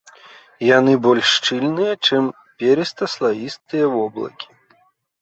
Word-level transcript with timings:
Яны 0.77 0.93
больш 1.07 1.25
шчыльныя, 1.33 1.93
чым 2.07 2.23
перыста-слаістыя 2.65 3.85
воблакі. 3.97 4.47